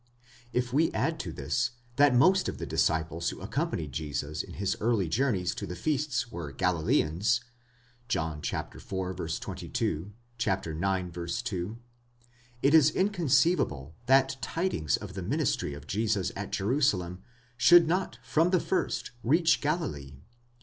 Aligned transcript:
If 0.51 0.73
we 0.73 0.91
add 0.93 1.19
to 1.19 1.31
this, 1.31 1.73
that 1.97 2.15
most 2.15 2.49
of 2.49 2.57
the 2.57 2.65
disciples 2.65 3.29
who 3.29 3.39
accompanied 3.39 3.91
Jesus 3.91 4.41
in 4.41 4.55
his 4.55 4.75
early 4.79 5.07
journeys 5.07 5.53
to 5.53 5.67
the 5.67 5.75
feasts 5.75 6.31
were 6.31 6.51
Galileans 6.51 7.41
(John 8.07 8.39
iv. 8.39 8.69
22, 8.71 10.13
ix. 10.39 11.41
2), 11.43 11.77
it 12.63 12.73
is 12.73 12.89
inconceivable 12.89 13.93
that 14.07 14.37
tidings 14.41 14.97
of 14.97 15.13
the 15.13 15.21
ministry 15.21 15.75
of 15.75 15.85
Jesus 15.85 16.31
at 16.35 16.51
Jerusalem 16.51 17.21
should 17.55 17.87
not 17.87 18.17
from 18.23 18.49
the 18.49 18.59
first 18.59 19.11
reach 19.23 19.61
Galilee. 19.61 20.15